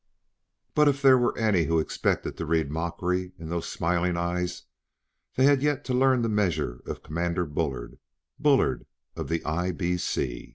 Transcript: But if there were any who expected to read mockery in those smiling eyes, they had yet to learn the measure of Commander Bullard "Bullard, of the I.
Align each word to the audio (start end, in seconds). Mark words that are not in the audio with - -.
But 0.73 0.87
if 0.87 0.99
there 1.03 1.15
were 1.19 1.37
any 1.37 1.65
who 1.65 1.77
expected 1.77 2.35
to 2.37 2.45
read 2.47 2.71
mockery 2.71 3.33
in 3.37 3.49
those 3.49 3.69
smiling 3.69 4.17
eyes, 4.17 4.63
they 5.35 5.43
had 5.43 5.61
yet 5.61 5.85
to 5.85 5.93
learn 5.93 6.23
the 6.23 6.27
measure 6.27 6.81
of 6.87 7.03
Commander 7.03 7.45
Bullard 7.45 7.99
"Bullard, 8.39 8.87
of 9.15 9.29
the 9.29 9.45
I. 9.45 9.71